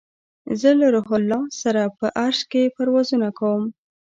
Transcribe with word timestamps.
زه 0.59 0.69
له 0.79 0.87
روح 0.95 1.07
الله 1.19 1.41
سره 1.61 1.81
په 1.99 2.07
عرش 2.23 2.39
کې 2.51 2.73
پروازونه 2.75 3.27
کوم 3.39 3.63